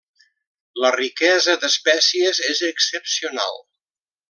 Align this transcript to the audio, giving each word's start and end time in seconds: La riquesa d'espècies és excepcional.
La 0.83 0.89
riquesa 0.95 1.55
d'espècies 1.65 2.41
és 2.55 2.63
excepcional. 2.71 3.63